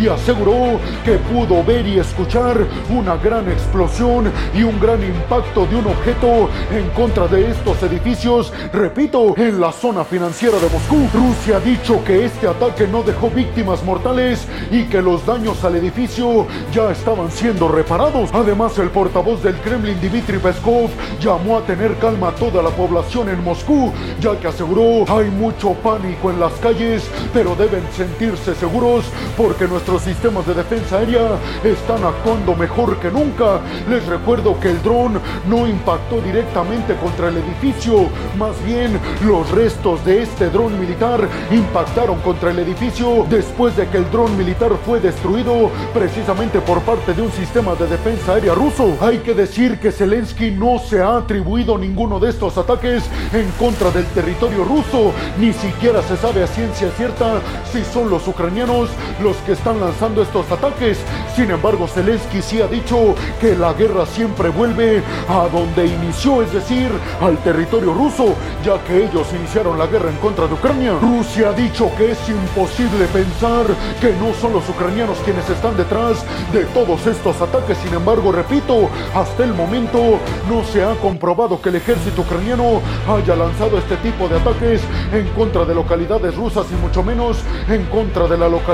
Y 0.00 0.06
aseguró 0.06 0.78
que 1.04 1.18
pudo 1.18 1.64
ver 1.64 1.86
y 1.86 1.98
escuchar 1.98 2.56
una 2.88 3.16
gran 3.16 3.50
explosión 3.50 4.30
y 4.54 4.62
un 4.62 4.78
gran 4.78 5.02
impacto 5.02 5.66
de 5.66 5.76
un 5.76 5.86
objeto 5.86 6.48
en 6.70 6.88
contra 6.90 7.26
de 7.26 7.50
estos 7.50 7.82
edificios, 7.82 8.52
repito, 8.72 9.34
en 9.36 9.60
la 9.60 9.72
zona 9.72 10.04
financiera 10.04 10.58
de 10.58 10.68
Moscú. 10.68 11.08
Rusia 11.12 11.56
ha 11.56 11.60
dicho 11.60 12.04
que 12.04 12.24
este 12.24 12.46
ataque 12.46 12.86
no 12.86 13.02
dejó 13.02 13.30
víctimas 13.30 13.82
mortales 13.82 14.46
y 14.70 14.84
que 14.84 15.02
los 15.02 15.26
daños 15.26 15.64
al 15.64 15.74
edificio 15.76 16.46
ya 16.72 16.92
estaban 16.92 17.30
siendo 17.32 17.68
reparados. 17.68 18.30
Además, 18.32 18.78
el 18.78 18.90
portavoz 18.90 19.42
del 19.42 19.56
Kremlin, 19.56 20.00
Dmitry 20.00 20.38
Peskov, 20.38 20.88
llamó 21.20 21.58
a 21.58 21.62
tener 21.62 21.96
calma 21.96 22.28
a 22.28 22.34
toda 22.34 22.62
la 22.62 22.70
población 22.70 23.28
en 23.28 23.42
Moscú, 23.42 23.92
ya 24.20 24.38
que 24.38 24.46
aseguró 24.46 25.04
hay 25.08 25.30
mucho 25.30 25.74
pánico 25.74 26.30
en 26.30 26.38
las 26.38 26.52
calles, 26.54 27.08
pero 27.32 27.56
deben 27.56 27.82
sentirse 27.96 28.54
seguros 28.54 28.89
Porque 29.36 29.68
nuestros 29.68 30.02
sistemas 30.02 30.46
de 30.46 30.54
defensa 30.54 30.98
aérea 30.98 31.38
están 31.62 32.02
actuando 32.04 32.54
mejor 32.54 32.98
que 32.98 33.10
nunca. 33.10 33.60
Les 33.88 34.04
recuerdo 34.06 34.58
que 34.58 34.70
el 34.70 34.82
dron 34.82 35.20
no 35.48 35.66
impactó 35.66 36.20
directamente 36.20 36.94
contra 36.96 37.28
el 37.28 37.36
edificio, 37.36 38.08
más 38.38 38.54
bien 38.64 38.98
los 39.24 39.48
restos 39.50 40.04
de 40.04 40.22
este 40.22 40.50
dron 40.50 40.78
militar 40.78 41.28
impactaron 41.50 42.18
contra 42.20 42.50
el 42.50 42.58
edificio 42.58 43.26
después 43.28 43.76
de 43.76 43.86
que 43.88 43.98
el 43.98 44.10
dron 44.10 44.36
militar 44.36 44.72
fue 44.84 45.00
destruido 45.00 45.70
precisamente 45.94 46.60
por 46.60 46.80
parte 46.80 47.14
de 47.14 47.22
un 47.22 47.32
sistema 47.32 47.74
de 47.74 47.86
defensa 47.86 48.34
aérea 48.34 48.54
ruso. 48.54 48.96
Hay 49.00 49.18
que 49.18 49.34
decir 49.34 49.78
que 49.78 49.92
Zelensky 49.92 50.50
no 50.50 50.78
se 50.78 51.00
ha 51.00 51.16
atribuido 51.18 51.78
ninguno 51.78 52.18
de 52.18 52.30
estos 52.30 52.58
ataques 52.58 53.04
en 53.32 53.48
contra 53.58 53.90
del 53.90 54.06
territorio 54.06 54.64
ruso, 54.64 55.12
ni 55.38 55.52
siquiera 55.52 56.02
se 56.02 56.16
sabe 56.16 56.42
a 56.42 56.46
ciencia 56.46 56.90
cierta 56.96 57.40
si 57.72 57.84
son 57.84 58.10
los 58.10 58.26
ucranianos 58.26 58.79
los 59.22 59.36
que 59.38 59.52
están 59.52 59.80
lanzando 59.80 60.22
estos 60.22 60.50
ataques. 60.50 60.98
Sin 61.36 61.50
embargo, 61.50 61.86
Zelensky 61.86 62.42
sí 62.42 62.60
ha 62.60 62.66
dicho 62.66 63.14
que 63.40 63.54
la 63.54 63.72
guerra 63.72 64.06
siempre 64.06 64.48
vuelve 64.48 65.02
a 65.28 65.48
donde 65.48 65.86
inició, 65.86 66.42
es 66.42 66.52
decir, 66.52 66.90
al 67.20 67.36
territorio 67.38 67.92
ruso, 67.92 68.34
ya 68.64 68.82
que 68.84 69.04
ellos 69.04 69.26
iniciaron 69.38 69.78
la 69.78 69.86
guerra 69.86 70.10
en 70.10 70.16
contra 70.16 70.46
de 70.46 70.54
Ucrania. 70.54 70.94
Rusia 71.00 71.50
ha 71.50 71.52
dicho 71.52 71.90
que 71.96 72.12
es 72.12 72.28
imposible 72.28 73.04
pensar 73.12 73.66
que 74.00 74.12
no 74.14 74.32
son 74.40 74.52
los 74.52 74.68
ucranianos 74.68 75.18
quienes 75.24 75.48
están 75.48 75.76
detrás 75.76 76.24
de 76.52 76.64
todos 76.66 77.06
estos 77.06 77.40
ataques. 77.40 77.78
Sin 77.78 77.94
embargo, 77.94 78.32
repito, 78.32 78.88
hasta 79.14 79.44
el 79.44 79.54
momento 79.54 80.18
no 80.48 80.64
se 80.64 80.82
ha 80.82 80.94
comprobado 80.96 81.60
que 81.60 81.68
el 81.68 81.76
ejército 81.76 82.22
ucraniano 82.22 82.80
haya 83.08 83.36
lanzado 83.36 83.78
este 83.78 83.96
tipo 83.98 84.28
de 84.28 84.36
ataques 84.36 84.80
en 85.12 85.26
contra 85.34 85.64
de 85.64 85.74
localidades 85.74 86.34
rusas 86.34 86.66
y 86.70 86.74
mucho 86.74 87.02
menos 87.02 87.38
en 87.68 87.84
contra 87.86 88.26
de 88.26 88.38
la 88.38 88.48
localidad 88.48 88.69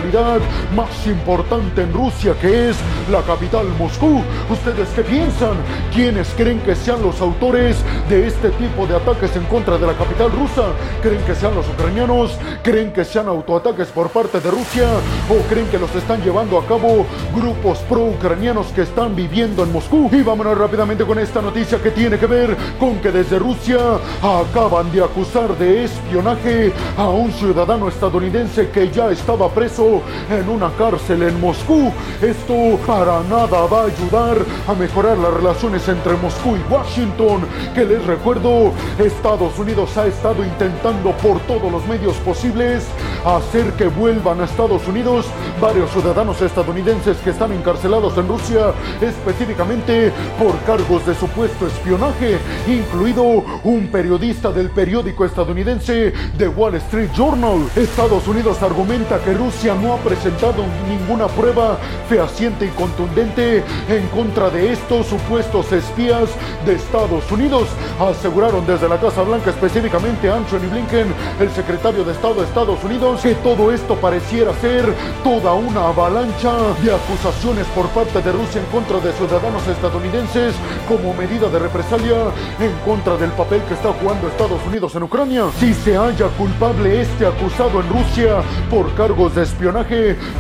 más 0.75 1.07
importante 1.07 1.83
en 1.83 1.93
Rusia 1.93 2.35
que 2.41 2.71
es 2.71 2.76
la 3.11 3.23
capital 3.23 3.67
Moscú. 3.79 4.23
¿Ustedes 4.50 4.88
qué 4.95 5.03
piensan? 5.03 5.55
¿Quiénes 5.95 6.29
creen 6.37 6.61
que 6.61 6.75
sean 6.75 7.00
los 7.03 7.21
autores 7.21 7.76
de 8.09 8.26
este 8.26 8.50
tipo 8.50 8.87
de 8.87 8.97
ataques 8.97 9.35
en 9.37 9.45
contra 9.45 9.79
de 9.79 9.87
la 9.87 9.95
capital 9.95 10.31
rusa? 10.33 10.65
¿Creen 11.03 11.23
que 11.23 11.35
sean 11.35 11.55
los 11.55 11.67
ucranianos? 11.69 12.38
¿Creen 12.62 12.93
que 12.93 13.05
sean 13.05 13.29
autoataques 13.29 13.88
por 13.88 14.11
parte 14.11 14.41
de 14.41 14.50
Rusia? 14.50 14.87
¿O 15.31 15.49
creen 15.49 15.67
que 15.69 15.79
los 15.79 15.95
están 15.95 16.23
llevando 16.23 16.59
a 16.59 16.67
cabo 16.67 17.07
grupos 17.35 17.79
pro-ucranianos 17.88 18.67
que 18.69 18.83
están 18.83 19.17
viviendo 19.17 19.62
en 19.62 19.73
Moscú? 19.73 20.11
Y 20.12 20.23
vámonos 20.23 20.59
rápidamente 20.59 21.05
con 21.05 21.19
esta 21.19 21.41
noticia 21.41 21.79
que 21.83 21.91
tiene 21.91 22.19
que 22.19 22.26
ver 22.26 22.57
con 22.79 22.97
que 22.99 23.11
desde 23.11 23.38
Rusia 23.38 23.79
acaban 24.23 24.93
de 24.93 25.03
acusar 25.03 25.57
de 25.57 25.85
espionaje 25.85 26.73
a 26.99 27.09
un 27.09 27.33
ciudadano 27.33 27.88
estadounidense 27.88 28.69
que 28.71 28.91
ya 28.91 29.11
estaba 29.11 29.49
preso 29.49 29.86
en 30.31 30.49
una 30.49 30.71
cárcel 30.71 31.23
en 31.23 31.40
Moscú. 31.40 31.93
Esto 32.21 32.78
para 32.87 33.23
nada 33.23 33.66
va 33.66 33.83
a 33.83 33.87
ayudar 33.87 34.38
a 34.66 34.75
mejorar 34.75 35.19
las 35.19 35.35
relaciones 35.35 35.87
entre 35.88 36.14
Moscú 36.16 36.57
y 36.57 36.73
Washington, 36.73 37.43
que 37.75 37.85
les 37.85 38.05
recuerdo, 38.05 38.73
Estados 38.99 39.59
Unidos 39.59 39.97
ha 39.97 40.07
estado 40.07 40.45
intentando 40.45 41.12
por 41.19 41.38
todos 41.40 41.71
los 41.71 41.87
medios 41.87 42.16
posibles 42.16 42.85
hacer 43.25 43.73
que 43.73 43.87
vuelvan 43.88 44.40
a 44.40 44.45
Estados 44.45 44.87
Unidos 44.87 45.26
varios 45.61 45.90
ciudadanos 45.90 46.40
estadounidenses 46.43 47.16
que 47.19 47.31
están 47.31 47.52
encarcelados 47.52 48.16
en 48.19 48.28
Rusia, 48.28 48.73
específicamente 49.00 50.12
por 50.38 50.57
cargos 50.61 51.05
de 51.07 51.14
supuesto 51.14 51.66
espionaje, 51.66 52.38
incluido 52.69 53.23
un 53.64 53.88
periodista 53.90 54.50
del 54.50 54.71
periódico 54.71 55.25
estadounidense 55.25 56.12
The 56.37 56.49
Wall 56.49 56.75
Street 56.76 57.11
Journal. 57.16 57.66
Estados 57.75 58.26
Unidos 58.28 58.62
argumenta 58.62 59.19
que 59.19 59.35
Rusia 59.35 59.75
no 59.83 59.95
ha 59.95 59.97
presentado 59.99 60.64
ninguna 60.88 61.26
prueba 61.28 61.78
fehaciente 62.09 62.66
y 62.66 62.68
contundente 62.71 63.64
en 63.88 64.06
contra 64.09 64.50
de 64.50 64.73
estos 64.73 65.06
supuestos 65.06 65.71
espías 65.73 66.28
de 66.64 66.75
Estados 66.75 67.30
Unidos. 67.30 67.68
Aseguraron 68.00 68.66
desde 68.66 68.88
la 68.88 68.99
Casa 68.99 69.23
Blanca, 69.23 69.50
específicamente 69.50 70.30
Anthony 70.30 70.68
Blinken, 70.71 71.14
el 71.40 71.50
secretario 71.50 72.04
de 72.04 72.12
Estado 72.12 72.35
de 72.35 72.45
Estados 72.45 72.83
Unidos, 72.85 73.21
que 73.23 73.35
todo 73.37 73.73
esto 73.73 73.95
pareciera 73.97 74.52
ser 74.61 74.95
toda 75.23 75.54
una 75.54 75.88
avalancha 75.88 76.52
de 76.83 76.95
acusaciones 76.95 77.66
por 77.75 77.87
parte 77.88 78.21
de 78.23 78.33
Rusia 78.33 78.61
en 78.61 78.66
contra 78.66 78.99
de 79.00 79.12
ciudadanos 79.12 79.66
estadounidenses 79.66 80.54
como 80.88 81.14
medida 81.14 81.49
de 81.49 81.59
represalia 81.59 82.16
en 82.61 82.73
contra 82.85 83.16
del 83.16 83.30
papel 83.30 83.62
que 83.62 83.75
está 83.75 83.92
jugando 83.92 84.28
Estados 84.28 84.61
Unidos 84.66 84.95
en 84.95 85.02
Ucrania. 85.02 85.45
Si 85.59 85.75
se 85.75 85.97
halla 85.97 86.28
culpable 86.37 87.00
este 87.00 87.26
acusado 87.26 87.80
en 87.80 87.88
Rusia 87.88 88.42
por 88.71 88.95
cargos 88.95 89.35
de 89.35 89.42
espionaje, 89.42 89.65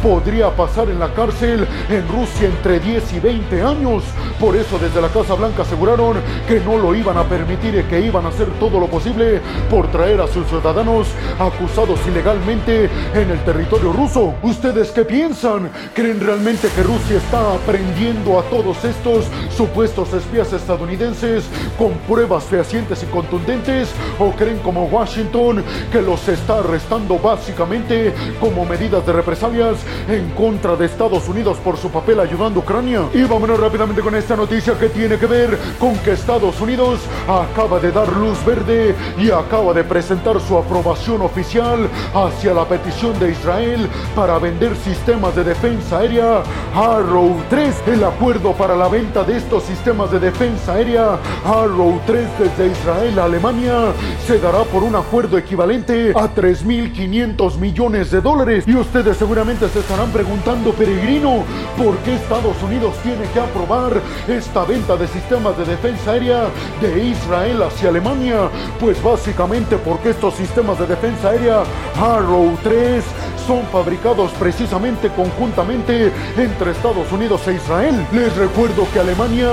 podría 0.02 0.50
pasar 0.50 0.88
en 0.88 1.00
la 1.00 1.12
cárcel 1.12 1.66
en 1.90 2.08
Rusia 2.08 2.48
entre 2.48 2.78
10 2.78 3.12
y 3.14 3.20
20 3.20 3.62
años. 3.62 4.04
Por 4.38 4.54
eso 4.54 4.78
desde 4.78 5.00
la 5.00 5.08
Casa 5.08 5.34
Blanca 5.34 5.62
aseguraron 5.62 6.18
que 6.46 6.60
no 6.60 6.76
lo 6.78 6.94
iban 6.94 7.16
a 7.16 7.24
permitir 7.24 7.74
y 7.74 7.82
que 7.84 8.00
iban 8.00 8.24
a 8.26 8.28
hacer 8.28 8.46
todo 8.60 8.78
lo 8.78 8.86
posible 8.86 9.40
por 9.70 9.90
traer 9.90 10.20
a 10.20 10.28
sus 10.28 10.46
ciudadanos 10.46 11.08
acusados 11.38 11.98
ilegalmente 12.06 12.88
en 13.14 13.30
el 13.30 13.42
territorio 13.44 13.92
ruso. 13.92 14.34
¿Ustedes 14.42 14.90
qué 14.90 15.04
piensan? 15.04 15.70
¿Creen 15.94 16.20
realmente 16.20 16.68
que 16.68 16.82
Rusia 16.82 17.16
está 17.16 17.54
aprendiendo 17.54 18.38
a 18.38 18.42
todos 18.44 18.84
estos 18.84 19.24
supuestos 19.56 20.12
espías 20.12 20.52
estadounidenses 20.52 21.44
con 21.78 21.92
pruebas 22.06 22.44
fehacientes 22.44 23.02
y 23.02 23.06
contundentes? 23.06 23.90
¿O 24.18 24.30
creen 24.32 24.58
como 24.58 24.84
Washington 24.84 25.64
que 25.90 26.02
los 26.02 26.28
está 26.28 26.58
arrestando 26.58 27.18
básicamente 27.18 28.14
como 28.40 28.64
medidas 28.64 29.04
de 29.06 29.12
represalias 29.16 29.78
en 30.08 30.30
contra 30.30 30.76
de 30.76 30.86
Estados 30.86 31.28
Unidos 31.28 31.58
por 31.58 31.76
su 31.76 31.90
papel 31.90 32.20
ayudando 32.20 32.60
a 32.60 32.62
Ucrania? 32.62 33.02
Y 33.12 33.22
vámonos 33.22 33.58
rápidamente 33.58 34.02
con 34.02 34.14
esta 34.14 34.36
noticia 34.36 34.78
que 34.78 34.88
tiene 34.88 35.18
que 35.18 35.26
ver 35.26 35.58
con 35.78 35.96
que 35.98 36.12
Estados 36.12 36.60
Unidos 36.60 37.00
acaba 37.26 37.80
de 37.80 37.90
dar 37.90 38.08
luz 38.16 38.44
verde 38.44 38.94
y 39.18 39.30
acaba 39.30 39.72
de 39.72 39.84
presentar 39.84 40.40
su 40.40 40.56
aprobación 40.56 41.22
oficial 41.22 41.88
hacia 42.14 42.54
la 42.54 42.66
petición 42.66 43.18
de 43.18 43.32
Israel 43.32 43.88
para 44.14 44.38
vender 44.38 44.76
sistemas 44.76 45.34
de 45.34 45.44
defensa 45.44 45.98
aérea 45.98 46.42
Arrow 46.74 47.36
3. 47.48 47.74
El 47.88 48.04
acuerdo 48.04 48.52
para 48.52 48.76
la 48.76 48.88
venta 48.88 49.24
de 49.24 49.38
estos 49.38 49.62
sistemas 49.64 50.10
de 50.10 50.20
defensa 50.20 50.74
aérea 50.74 51.18
Arrow 51.44 52.00
3 52.06 52.28
desde 52.38 52.72
Israel 52.72 53.18
a 53.18 53.24
Alemania 53.24 53.92
se 54.26 54.38
dará 54.38 54.62
por 54.64 54.82
un 54.82 54.94
acuerdo 54.94 55.38
equivalente 55.38 56.10
a 56.10 56.34
3.500 56.34 57.58
millones 57.58 58.10
de 58.10 58.20
dólares. 58.20 58.64
Y 58.66 58.74
seguramente 59.14 59.68
se 59.68 59.80
estarán 59.80 60.10
preguntando, 60.10 60.72
peregrino, 60.72 61.44
¿por 61.76 61.96
qué 61.98 62.14
Estados 62.14 62.60
Unidos 62.62 62.94
tiene 63.02 63.28
que 63.32 63.40
aprobar 63.40 64.00
esta 64.26 64.64
venta 64.64 64.96
de 64.96 65.06
sistemas 65.08 65.56
de 65.58 65.64
defensa 65.64 66.12
aérea 66.12 66.48
de 66.80 67.04
Israel 67.04 67.62
hacia 67.62 67.90
Alemania? 67.90 68.48
Pues 68.80 69.02
básicamente 69.02 69.76
porque 69.76 70.10
estos 70.10 70.34
sistemas 70.34 70.78
de 70.78 70.86
defensa 70.86 71.30
aérea 71.30 71.62
Arrow 72.00 72.56
3 72.62 73.04
son 73.46 73.62
fabricados 73.72 74.32
precisamente 74.32 75.08
conjuntamente 75.10 76.12
entre 76.36 76.72
Estados 76.72 77.10
Unidos 77.12 77.46
e 77.46 77.54
Israel. 77.54 78.06
Les 78.12 78.34
recuerdo 78.36 78.86
que 78.92 79.00
Alemania, 79.00 79.48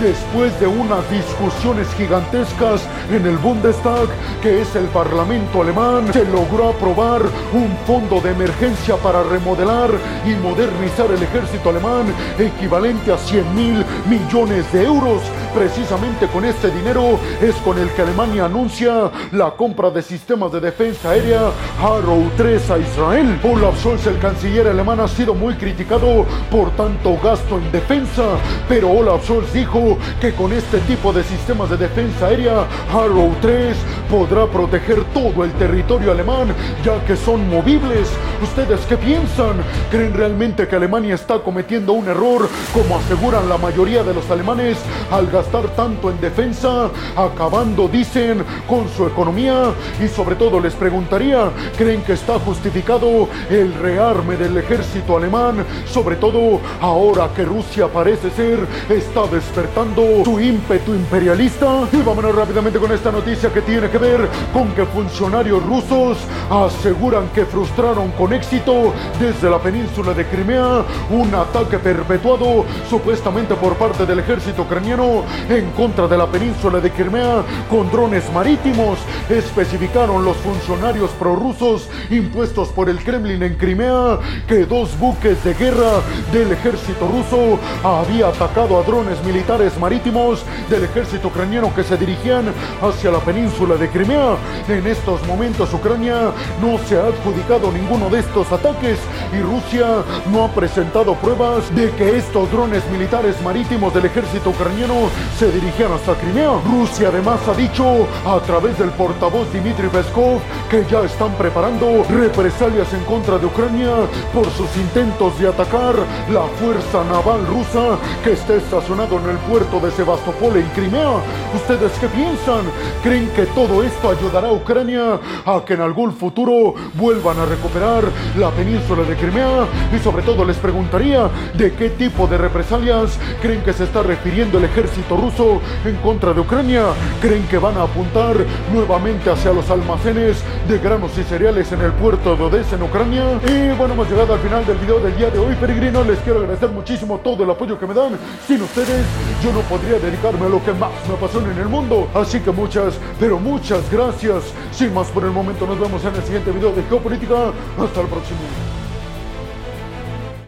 después 0.00 0.58
de 0.60 0.66
unas 0.66 1.08
discusiones 1.10 1.88
gigantescas 1.94 2.82
en 3.10 3.26
el 3.26 3.36
Bundestag, 3.38 4.08
que 4.42 4.60
es 4.60 4.74
el 4.76 4.84
Parlamento 4.86 5.62
alemán, 5.62 6.12
se 6.12 6.24
logró 6.24 6.70
aprobar 6.70 7.22
un 7.52 7.76
fondo 7.86 8.20
de 8.20 8.30
emergencia 8.30 8.96
para 8.96 9.22
remodelar 9.22 9.90
y 10.26 10.30
modernizar 10.34 11.10
el 11.10 11.22
ejército 11.22 11.70
alemán 11.70 12.06
equivalente 12.38 13.12
a 13.12 13.18
100 13.18 13.54
mil 13.54 13.84
millones 14.08 14.70
de 14.72 14.84
euros. 14.84 15.22
Precisamente 15.54 16.26
con 16.28 16.44
este 16.44 16.70
dinero 16.70 17.18
es 17.40 17.54
con 17.56 17.78
el 17.78 17.88
que 17.90 18.02
Alemania 18.02 18.44
anuncia 18.44 19.10
la 19.32 19.52
compra 19.52 19.90
de 19.90 20.02
sistemas 20.02 20.52
de 20.52 20.60
defensa 20.60 21.10
aérea 21.10 21.50
Arrow 21.80 22.30
3 22.36 22.70
a 22.70 22.78
Israel. 22.78 23.37
Olaf 23.44 23.78
Scholz, 23.78 24.06
el 24.06 24.18
canciller 24.18 24.66
alemán, 24.66 24.98
ha 24.98 25.06
sido 25.06 25.32
muy 25.32 25.54
criticado 25.54 26.26
por 26.50 26.70
tanto 26.72 27.16
gasto 27.22 27.58
en 27.58 27.70
defensa, 27.70 28.24
pero 28.68 28.90
Olaf 28.90 29.24
Scholz 29.24 29.52
dijo 29.52 29.96
que 30.20 30.32
con 30.32 30.52
este 30.52 30.78
tipo 30.80 31.12
de 31.12 31.22
sistemas 31.22 31.70
de 31.70 31.76
defensa 31.76 32.26
aérea 32.26 32.66
Arrow 32.92 33.32
3 33.40 33.76
podrá 34.10 34.46
proteger 34.46 35.04
todo 35.14 35.44
el 35.44 35.52
territorio 35.52 36.10
alemán, 36.10 36.48
ya 36.84 36.98
que 37.04 37.16
son 37.16 37.48
movibles. 37.48 38.10
¿Ustedes 38.42 38.80
qué 38.88 38.96
piensan? 38.96 39.56
¿Creen 39.90 40.14
realmente 40.14 40.68
que 40.68 40.76
Alemania 40.76 41.16
está 41.16 41.40
cometiendo 41.40 41.92
un 41.92 42.06
error, 42.06 42.48
como 42.72 42.96
aseguran 42.96 43.48
la 43.48 43.58
mayoría 43.58 44.04
de 44.04 44.14
los 44.14 44.30
alemanes, 44.30 44.78
al 45.10 45.26
gastar 45.26 45.68
tanto 45.70 46.08
en 46.10 46.20
defensa, 46.20 46.88
acabando, 47.16 47.88
dicen, 47.88 48.44
con 48.68 48.88
su 48.88 49.06
economía? 49.06 49.72
Y 50.00 50.06
sobre 50.06 50.36
todo 50.36 50.60
les 50.60 50.74
preguntaría, 50.74 51.50
¿creen 51.76 52.02
que 52.02 52.12
está 52.12 52.38
justificado 52.38 53.28
el 53.50 53.74
rearme 53.74 54.36
del 54.36 54.56
ejército 54.56 55.16
alemán? 55.16 55.64
Sobre 55.86 56.14
todo 56.14 56.60
ahora 56.80 57.30
que 57.34 57.44
Rusia 57.44 57.88
parece 57.88 58.30
ser 58.30 58.58
está 58.88 59.26
despertando 59.26 60.24
su 60.24 60.38
ímpetu 60.38 60.94
imperialista. 60.94 61.88
Y 61.92 62.02
vámonos 62.02 62.34
rápidamente 62.36 62.78
con 62.78 62.92
esta 62.92 63.10
noticia 63.10 63.52
que 63.52 63.62
tiene 63.62 63.90
que 63.90 63.98
ver 63.98 64.28
con 64.52 64.68
que 64.72 64.86
funcionarios 64.86 65.60
rusos 65.64 66.18
aseguran 66.50 67.28
que 67.34 67.44
frustraron 67.44 68.12
con 68.12 68.27
éxito 68.32 68.92
desde 69.18 69.50
la 69.50 69.58
península 69.58 70.14
de 70.14 70.26
Crimea 70.26 70.84
un 71.10 71.34
ataque 71.34 71.78
perpetuado 71.78 72.64
supuestamente 72.88 73.54
por 73.54 73.74
parte 73.74 74.06
del 74.06 74.18
ejército 74.20 74.62
ucraniano 74.62 75.22
en 75.48 75.70
contra 75.70 76.06
de 76.06 76.16
la 76.16 76.26
península 76.26 76.80
de 76.80 76.90
Crimea 76.90 77.42
con 77.70 77.90
drones 77.90 78.30
marítimos. 78.32 78.98
Especificaron 79.28 80.24
los 80.24 80.36
funcionarios 80.38 81.10
prorrusos 81.12 81.88
impuestos 82.10 82.68
por 82.68 82.88
el 82.88 83.02
Kremlin 83.02 83.42
en 83.42 83.54
Crimea 83.54 84.18
que 84.46 84.66
dos 84.66 84.98
buques 84.98 85.42
de 85.44 85.54
guerra 85.54 86.00
del 86.32 86.52
ejército 86.52 87.08
ruso 87.08 87.58
había 87.82 88.28
atacado 88.28 88.78
a 88.78 88.82
drones 88.82 89.22
militares 89.24 89.78
marítimos 89.78 90.44
del 90.68 90.84
ejército 90.84 91.28
ucraniano 91.28 91.74
que 91.74 91.84
se 91.84 91.96
dirigían 91.96 92.52
hacia 92.82 93.10
la 93.10 93.20
península 93.20 93.76
de 93.76 93.88
Crimea. 93.88 94.36
En 94.68 94.86
estos 94.86 95.26
momentos 95.26 95.72
Ucrania 95.72 96.32
no 96.60 96.78
se 96.86 96.96
ha 96.96 97.06
adjudicado 97.06 97.70
ninguno 97.72 98.08
de 98.10 98.17
estos 98.18 98.50
ataques 98.50 98.98
y 99.32 99.40
Rusia 99.40 99.86
no 100.32 100.44
ha 100.44 100.48
presentado 100.48 101.14
pruebas 101.14 101.74
de 101.74 101.90
que 101.92 102.16
estos 102.16 102.50
drones 102.50 102.82
militares 102.90 103.40
marítimos 103.42 103.94
del 103.94 104.06
ejército 104.06 104.50
ucraniano 104.50 105.08
se 105.38 105.50
dirigían 105.52 105.92
hasta 105.92 106.14
Crimea. 106.14 106.60
Rusia 106.64 107.08
además 107.08 107.40
ha 107.48 107.54
dicho 107.54 108.06
a 108.26 108.40
través 108.40 108.78
del 108.78 108.90
portavoz 108.90 109.52
Dmitry 109.52 109.88
Peskov 109.88 110.40
que 110.68 110.84
ya 110.90 111.02
están 111.02 111.32
preparando 111.34 112.04
represalias 112.08 112.92
en 112.92 113.04
contra 113.04 113.38
de 113.38 113.46
Ucrania 113.46 113.94
por 114.34 114.50
sus 114.50 114.74
intentos 114.76 115.38
de 115.38 115.48
atacar 115.48 115.94
la 116.30 116.42
fuerza 116.58 117.04
naval 117.04 117.46
rusa 117.46 117.98
que 118.24 118.32
está 118.32 118.54
estacionado 118.54 119.18
en 119.18 119.30
el 119.30 119.38
puerto 119.38 119.78
de 119.80 119.90
Sebastopol 119.92 120.56
en 120.56 120.68
Crimea. 120.70 121.14
¿Ustedes 121.54 121.92
qué 122.00 122.08
piensan? 122.08 122.64
¿Creen 123.02 123.28
que 123.30 123.46
todo 123.46 123.82
esto 123.82 124.10
ayudará 124.10 124.48
a 124.48 124.52
Ucrania 124.52 125.20
a 125.46 125.64
que 125.64 125.74
en 125.74 125.80
algún 125.80 126.12
futuro 126.12 126.74
vuelvan 126.94 127.38
a 127.38 127.46
recuperar 127.46 128.04
la 128.36 128.50
península 128.50 129.02
de 129.02 129.16
Crimea? 129.16 129.66
Y 129.94 129.98
sobre 129.98 130.22
todo 130.22 130.44
les 130.44 130.56
preguntaría 130.56 131.28
de 131.54 131.72
qué 131.72 131.90
tipo 131.90 132.26
de 132.26 132.38
represalias 132.38 133.18
creen 133.40 133.62
que 133.62 133.72
se 133.72 133.84
está 133.84 134.02
refiriendo 134.02 134.58
el 134.58 134.64
ejército 134.64 135.16
ruso 135.16 135.60
en 135.84 135.96
contra 135.96 136.32
de 136.32 136.40
Ucrania. 136.40 136.84
¿Creen 137.20 137.46
que 137.48 137.58
van 137.58 137.76
a 137.76 137.82
apuntar 137.82 138.36
nuevamente 138.72 139.30
hacia 139.30 139.52
los 139.52 139.70
almacenes 139.70 140.42
de 140.68 140.78
granos 140.78 141.16
y 141.18 141.22
cereales 141.22 141.70
en 141.72 141.80
el 141.80 141.92
puerto 141.92 142.36
de 142.36 142.44
Odessa 142.44 142.76
en 142.76 142.82
Ucrania? 142.82 143.24
Y 143.46 143.76
bueno, 143.76 143.94
hemos 143.94 144.08
llegado 144.10 144.34
al 144.34 144.40
final 144.40 144.64
del 144.66 144.76
video 144.78 145.00
del 145.00 145.16
día 145.16 145.30
de 145.30 145.38
hoy, 145.38 145.54
peregrinos. 145.54 146.06
Les 146.06 146.18
quiero 146.20 146.40
agradecer 146.40 146.70
muchísimo 146.70 147.18
todo 147.18 147.44
el 147.44 147.50
apoyo 147.50 147.78
que 147.78 147.86
me 147.86 147.94
dan. 147.94 148.18
Sin 148.46 148.62
ustedes, 148.62 149.04
yo 149.42 149.52
no 149.52 149.60
podría 149.60 149.98
dedicarme 149.98 150.46
a 150.46 150.48
lo 150.48 150.62
que 150.64 150.72
más 150.72 150.90
me 151.08 151.14
apasiona 151.14 151.52
en 151.52 151.58
el 151.58 151.68
mundo. 151.68 152.08
Así 152.14 152.40
que 152.40 152.50
muchas, 152.50 152.94
pero 153.18 153.38
muchas 153.38 153.90
gracias. 153.90 154.44
Sin 154.72 154.94
más 154.94 155.08
por 155.08 155.24
el 155.24 155.30
momento, 155.30 155.66
nos 155.66 155.78
vemos 155.78 156.04
en 156.04 156.14
el 156.14 156.22
siguiente 156.22 156.50
video 156.50 156.72
de 156.72 156.82
Geopolítica. 156.84 157.52
Hasta 157.82 157.97
el 158.02 158.08
próximo. 158.08 158.67